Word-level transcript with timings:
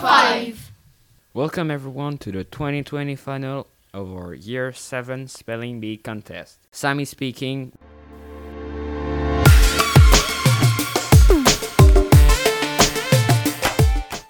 5. 0.00 0.70
Welcome 1.34 1.70
everyone 1.72 2.18
to 2.18 2.30
the 2.30 2.44
2020 2.44 3.16
final 3.16 3.66
of 3.92 4.12
our 4.12 4.32
Year 4.32 4.72
7 4.72 5.26
Spelling 5.26 5.80
Bee 5.80 5.96
contest. 5.96 6.58
Sammy 6.70 7.04
speaking. 7.04 7.72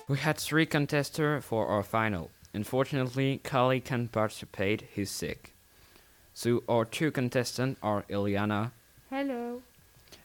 We 0.09 0.17
had 0.17 0.39
three 0.39 0.65
contestants 0.65 1.45
for 1.45 1.67
our 1.67 1.83
final. 1.83 2.31
Unfortunately, 2.55 3.41
Khalil 3.45 3.81
can't 3.81 4.11
participate, 4.11 4.85
he's 4.95 5.11
sick. 5.11 5.53
So 6.33 6.63
our 6.67 6.87
two 6.87 7.11
contestants 7.11 7.79
are 7.83 8.05
Eliana 8.09 8.71
Hello. 9.11 9.61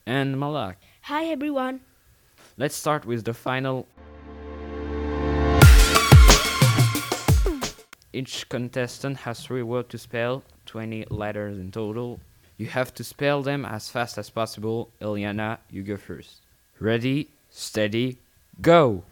and 0.06 0.40
Malak. 0.40 0.78
Hi 1.04 1.26
everyone. 1.26 1.82
Let's 2.58 2.76
start 2.76 3.04
with 3.06 3.26
the 3.26 3.34
final. 3.34 3.88
Each 8.16 8.48
contestant 8.48 9.18
has 9.26 9.44
three 9.44 9.64
words 9.64 9.90
to 9.90 9.98
spell, 9.98 10.44
20 10.68 11.08
letters 11.10 11.58
in 11.58 11.72
total. 11.72 12.20
You 12.58 12.68
have 12.68 12.94
to 12.94 13.04
spell 13.04 13.42
them 13.42 13.66
as 13.66 13.90
fast 13.90 14.20
as 14.20 14.30
possible. 14.30 14.92
Eliana, 15.02 15.58
you 15.72 15.82
go 15.82 15.98
first. 15.98 16.42
Ready, 16.80 17.30
steady, 17.50 18.20
go! 18.62 19.04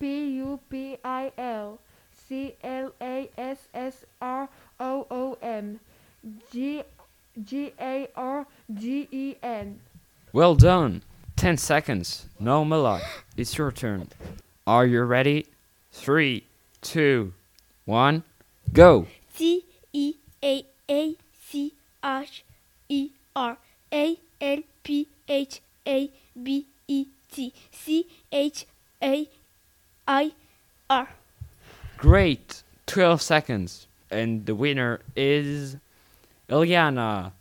P 0.00 0.26
U 0.38 0.58
P 0.68 0.96
I 1.04 1.30
L 1.38 1.78
C 2.12 2.56
L 2.64 2.92
A 3.00 3.30
S 3.38 3.68
S 3.72 4.04
R 4.20 4.48
O 4.80 5.06
O 5.08 5.38
M 5.40 5.78
G 6.52 6.82
G 7.44 7.72
A 7.80 8.08
R 8.16 8.44
G 8.74 9.08
E 9.12 9.36
N. 9.40 9.78
Well 10.32 10.56
done! 10.56 11.02
10 11.36 11.56
seconds. 11.56 12.26
No, 12.40 12.64
Malak, 12.64 13.02
it's 13.36 13.56
your 13.56 13.70
turn. 13.70 14.08
Are 14.66 14.84
you 14.84 15.02
ready? 15.04 15.46
Three, 15.92 16.42
two, 16.82 17.32
one, 17.84 18.24
go! 18.72 19.06
T 19.36 19.64
E 19.92 20.14
A 20.42 20.64
A 20.88 21.16
C 21.40 21.74
H 22.04 22.44
E 22.88 23.10
R 23.34 23.56
A 23.92 24.16
L 24.40 24.58
P 24.82 25.08
H 25.28 25.60
A 25.86 26.10
B 26.40 26.66
E 26.86 27.06
T 27.30 27.52
C 27.70 28.06
H 28.32 28.66
A 29.02 29.28
I 30.06 30.32
R. 30.90 31.08
Great! 31.96 32.62
12 32.86 33.20
seconds. 33.20 33.86
And 34.10 34.46
the 34.46 34.54
winner 34.54 35.00
is 35.14 35.76
Eliana. 36.48 37.32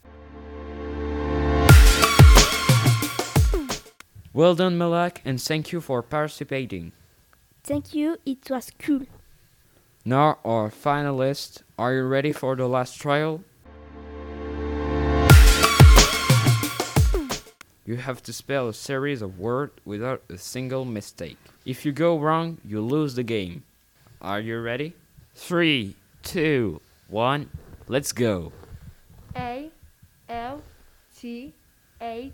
Well 4.34 4.54
done, 4.54 4.78
Malak, 4.78 5.22
and 5.26 5.42
thank 5.42 5.72
you 5.72 5.82
for 5.82 6.04
participating. 6.04 6.92
Thank 7.64 7.96
you. 7.96 8.18
It 8.26 8.50
was 8.50 8.72
cool. 8.78 9.08
Now, 10.08 10.38
our 10.46 10.70
finalists, 10.70 11.64
are 11.78 11.94
you 11.94 12.04
ready 12.04 12.32
for 12.32 12.56
the 12.56 12.66
last 12.66 12.98
trial? 12.98 13.44
You 17.86 17.98
have 17.98 18.24
to 18.24 18.32
spell 18.32 18.70
a 18.70 18.74
series 18.74 19.22
of 19.22 19.38
words 19.38 19.74
without 19.84 20.24
a 20.30 20.38
single 20.38 20.86
mistake. 20.86 21.36
If 21.66 21.86
you 21.86 21.92
go 21.92 22.18
wrong, 22.18 22.58
you 22.64 22.80
lose 22.80 23.16
the 23.16 23.24
game. 23.24 23.66
Are 24.22 24.40
you 24.40 24.62
ready? 24.62 24.94
Three, 25.36 25.98
two, 26.24 26.80
one, 27.10 27.50
let's 27.90 28.14
go. 28.14 28.54
A 29.36 29.70
L 30.30 30.62
T 31.20 31.54
H 32.00 32.32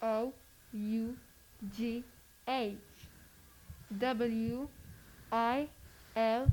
O 0.00 0.32
U 0.72 1.16
G 1.76 2.02
H 2.48 2.76
W 3.98 4.68
I 5.30 5.68
L 6.16 6.50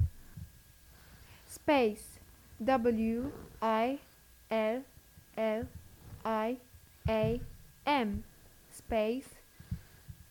space. 1.67 2.19
W 2.63 3.29
I 3.61 3.99
L 4.49 4.83
L 5.37 5.67
I 6.23 6.57
A 7.09 7.41
M. 7.85 8.23
Space. 8.71 9.27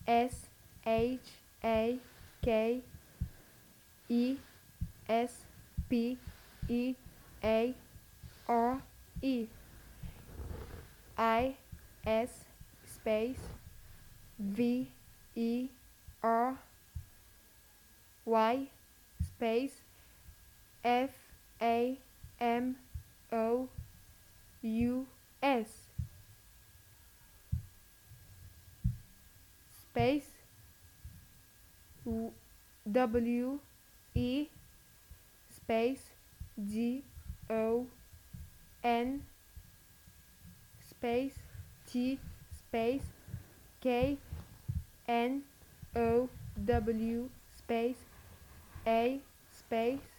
S 0.07 0.47
H 0.87 1.21
A 1.63 1.99
K 2.43 2.81
E 4.09 4.37
S 5.11 5.45
P 5.91 6.17
E 6.71 6.95
A 7.45 7.75
R 8.49 8.81
E. 9.21 9.47
I 11.19 11.55
S 12.07 12.31
space. 12.87 13.45
V 14.39 14.89
E 15.35 15.69
R. 16.23 16.57
Y 18.25 18.69
space. 19.23 19.83
F 20.83 21.26
A 21.61 21.99
M 22.41 22.77
O 23.33 23.69
U 24.63 25.07
S. 25.43 25.69
Space 29.93 30.29
W- 32.05 32.33
E 34.15 34.47
space 35.51 36.11
G 36.59 37.03
O 37.51 37.87
N 38.85 39.23
space 40.89 41.39
T 41.87 42.19
space 42.51 43.03
K 43.81 44.17
N 45.09 45.43
O 45.97 46.29
W 46.65 47.29
space 47.59 48.05
A 48.87 49.21
space 49.51 50.16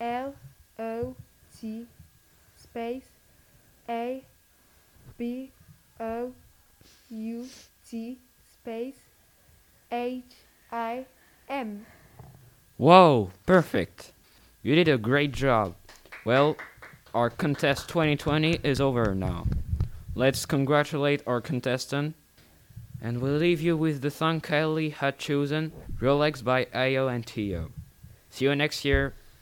L 0.00 0.34
O 0.78 1.14
T 1.60 1.86
space 2.56 3.08
A 3.88 4.24
B 5.18 5.50
O 6.00 6.32
U 7.10 7.46
T 7.88 8.18
space 8.50 8.96
H 9.92 10.24
I 10.72 11.04
M. 11.48 11.84
Whoa, 12.76 13.30
perfect. 13.44 14.12
You 14.62 14.74
did 14.74 14.88
a 14.88 14.96
great 14.96 15.32
job. 15.32 15.74
Well, 16.24 16.56
our 17.12 17.28
contest 17.28 17.88
2020 17.88 18.60
is 18.62 18.80
over 18.80 19.14
now. 19.14 19.46
Let's 20.14 20.46
congratulate 20.46 21.22
our 21.26 21.40
contestant. 21.40 22.14
And 23.02 23.20
we'll 23.20 23.36
leave 23.36 23.60
you 23.60 23.76
with 23.76 24.02
the 24.02 24.10
song 24.10 24.40
Kylie 24.40 24.92
had 24.92 25.18
chosen, 25.18 25.72
Rolex 26.00 26.44
by 26.44 26.66
Ayo 26.66 27.12
and 27.12 27.26
Teo. 27.26 27.70
See 28.30 28.44
you 28.44 28.54
next 28.54 28.84
year. 28.84 29.14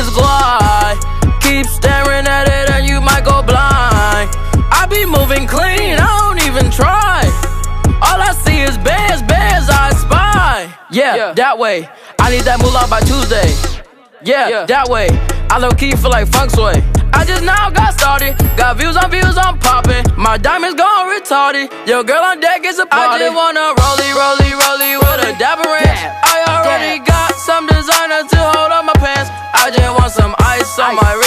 Just 0.00 0.14
glide. 0.14 0.96
Keep 1.42 1.66
staring 1.66 2.24
at 2.26 2.48
it 2.48 2.70
and 2.70 2.88
you 2.88 3.00
might 3.00 3.24
go 3.24 3.42
blind. 3.42 4.32
I 4.72 4.86
be 4.88 5.04
moving 5.04 5.46
clean, 5.46 6.00
I 6.00 6.08
don't 6.24 6.40
even 6.48 6.72
try. 6.72 7.20
All 8.00 8.16
I 8.16 8.32
see 8.32 8.60
is 8.60 8.78
bands, 8.78 9.20
bands 9.28 9.68
I 9.68 9.92
spy. 9.92 10.72
Yeah, 10.90 11.34
that 11.34 11.58
way. 11.58 11.88
I 12.18 12.30
need 12.30 12.44
that 12.48 12.58
moolah 12.60 12.88
by 12.88 13.00
Tuesday. 13.00 13.52
Yeah, 14.24 14.64
that 14.64 14.88
way. 14.88 15.08
I 15.50 15.58
low 15.58 15.70
key 15.70 15.92
feel 15.92 16.10
like 16.10 16.28
funk 16.28 16.50
sway. 16.50 16.80
I 17.12 17.24
just 17.26 17.44
now 17.44 17.68
got 17.68 17.92
started. 17.92 18.38
Got 18.56 18.78
views 18.78 18.96
on 18.96 19.10
views, 19.10 19.36
I'm 19.36 19.58
popping. 19.58 20.04
My 20.16 20.38
diamonds 20.38 20.76
gone 20.80 21.12
retarded. 21.12 21.68
Your 21.86 22.04
girl 22.04 22.24
on 22.24 22.40
deck 22.40 22.64
is 22.64 22.78
a 22.78 22.86
party. 22.86 23.24
I 23.24 23.28
just 23.28 23.36
wanna 23.36 23.74
rollie, 23.76 24.12
rollie 24.16 24.39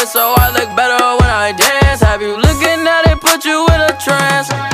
so 0.05 0.33
I 0.37 0.51
look 0.51 0.75
better 0.75 0.99
when 1.19 1.29
I 1.29 1.53
dance. 1.53 2.01
Have 2.01 2.21
you 2.21 2.35
looking 2.35 2.87
at 2.87 3.07
it, 3.07 3.21
put 3.21 3.45
you 3.45 3.65
in 3.73 3.81
a 3.81 3.97
trance? 3.99 4.72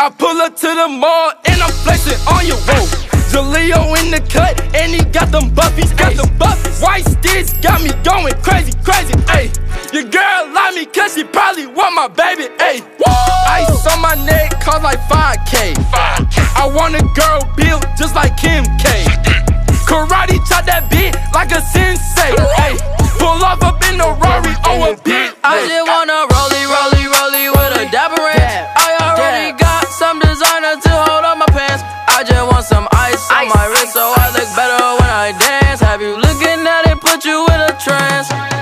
I 0.00 0.10
pull 0.10 0.38
up 0.38 0.54
to 0.54 0.70
the 0.70 0.86
mall 0.86 1.34
and 1.42 1.58
I'm 1.58 1.74
flexing 1.82 2.14
on 2.30 2.46
you, 2.46 2.54
whoa. 2.70 2.86
Jaleo 3.34 3.98
in 3.98 4.14
the 4.14 4.22
cut 4.30 4.54
and 4.70 4.94
he 4.94 5.02
got 5.10 5.34
them 5.34 5.50
buffies, 5.50 5.90
got 5.98 6.14
them 6.14 6.30
buffies. 6.38 6.78
White 6.78 7.02
sticks 7.02 7.52
got 7.58 7.82
me 7.82 7.90
going 8.06 8.30
crazy, 8.46 8.70
crazy, 8.86 9.18
ayy. 9.34 9.50
Your 9.90 10.06
girl 10.06 10.54
love 10.54 10.78
me 10.78 10.86
cause 10.86 11.18
she 11.18 11.24
probably 11.24 11.66
want 11.66 11.98
my 11.98 12.06
baby, 12.06 12.46
ayy. 12.62 12.78
Ice 13.50 13.86
on 13.90 13.98
my 13.98 14.14
neck 14.22 14.62
cost 14.62 14.86
like 14.86 15.02
5k. 15.10 15.74
I 16.54 16.70
want 16.70 16.94
a 16.94 17.02
girl 17.18 17.42
built 17.58 17.82
just 17.98 18.14
like 18.14 18.38
Kim 18.38 18.62
K. 18.78 19.02
Karate 19.82 20.38
chop 20.46 20.62
that 20.70 20.86
beat 20.94 21.10
like 21.34 21.50
a 21.50 21.58
sensei. 21.74 22.38
Hey, 22.54 22.78
pull 23.18 23.42
off 23.42 23.66
up 23.66 23.82
in 23.90 23.98
the 23.98 24.06
Rari 24.06 24.54
on 24.62 24.94
a 24.94 24.96
bit. 25.02 25.34
I 25.42 25.58
just 25.66 25.82
wanna 25.90 26.22
rollie, 26.30 26.70
rollie, 26.70 27.10
rollie 27.10 27.50
with 27.50 27.82
a 27.82 27.90
dapper 27.90 28.37
designer 30.38 30.80
to 30.80 30.88
hold 30.88 31.24
on 31.24 31.38
my 31.38 31.46
pants. 31.46 31.82
I 32.06 32.22
just 32.22 32.46
want 32.46 32.64
some 32.64 32.86
ice 32.92 33.30
on 33.30 33.48
my 33.48 33.66
wrist 33.66 33.92
so 33.92 34.14
I 34.16 34.30
look 34.30 34.48
better 34.54 34.78
when 34.98 35.10
I 35.10 35.32
dance. 35.34 35.80
Have 35.80 36.00
you 36.00 36.14
looking 36.16 36.66
at 36.66 36.86
it, 36.86 37.00
put 37.00 37.24
you 37.24 37.44
in 37.46 37.60
a 37.60 37.74
trance? 37.78 38.57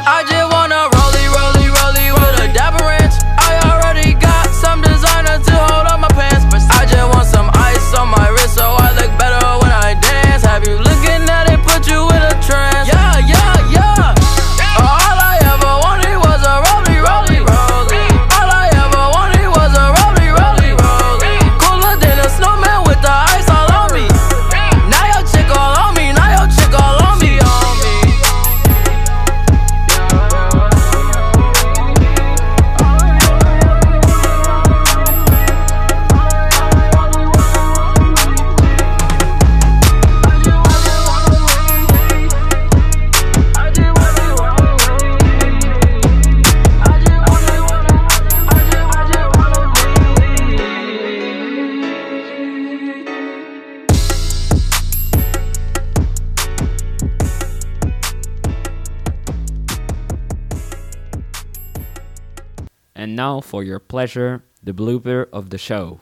And 63.06 63.14
now, 63.14 63.38
for 63.40 63.62
your 63.62 63.78
pleasure, 63.78 64.42
the 64.64 64.72
blooper 64.72 65.28
of 65.32 65.50
the 65.50 65.58
show. 65.58 66.00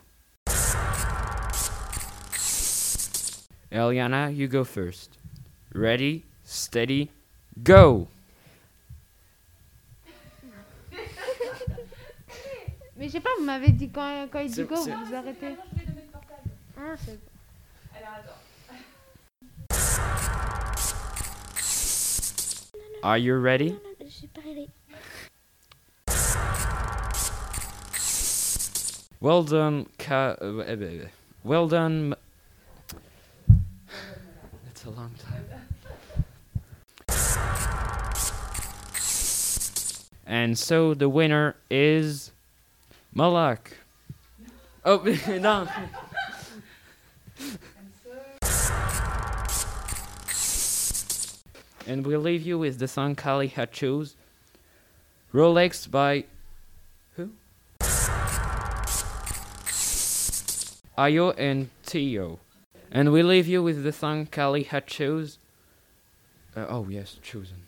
Eliana, 3.71 4.35
you 4.35 4.49
go 4.49 4.65
first. 4.65 5.19
Ready, 5.75 6.25
steady, 6.45 7.11
go! 7.63 8.09
Mais 12.97 13.09
je 13.09 13.13
sais 13.13 13.21
pas, 13.21 13.29
vous 13.39 13.45
m'avez 13.45 13.69
dit 13.73 13.91
quand, 13.91 14.27
quand 14.33 14.39
il 14.41 14.49
dit 14.49 14.55
C'est- 14.55 14.65
go, 14.65 14.77
c'est- 14.77 14.93
vous 14.93 15.05
vous 15.05 15.15
arrêtez. 15.15 15.57
Ah, 16.79 16.95
c'est 17.05 17.21
bon. 17.21 17.29
Are 23.03 23.19
you 23.19 23.39
ready? 23.39 23.77
Je 24.03 24.09
suis 24.11 24.29
pas 24.29 24.41
Well 29.25 29.43
done, 29.43 29.87
Ka. 29.97 30.37
uh, 30.39 30.59
eh, 30.59 30.77
eh, 30.79 30.85
eh. 30.85 31.09
Well 31.43 31.67
done. 31.67 32.15
That's 34.67 34.85
a 34.85 34.91
long 34.91 35.13
time. 35.19 35.47
And 40.27 40.59
so 40.59 40.93
the 40.93 41.09
winner 41.09 41.57
is 41.71 42.33
Malak. 43.15 43.79
Oh 44.85 44.99
no. 45.29 45.69
And 51.87 52.07
we'll 52.07 52.21
leave 52.21 52.43
you 52.43 52.59
with 52.59 52.79
the 52.79 52.89
song 52.89 53.17
Khalil 53.17 53.49
had 53.49 53.73
chose. 53.73 54.17
Rolex 55.33 55.91
by 55.91 56.25
Ayo 60.97 61.35
and 61.37 61.71
Teo. 61.85 62.39
And 62.91 63.13
we 63.13 63.23
leave 63.23 63.49
you 63.49 63.63
with 63.63 63.83
the 63.83 63.93
song 63.93 64.27
Khalil 64.27 64.65
had 64.65 64.87
chose. 64.87 65.39
Uh, 66.57 66.67
oh 66.69 66.87
yes, 66.89 67.17
chosen. 67.23 67.64